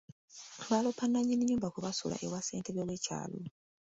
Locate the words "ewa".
2.25-2.39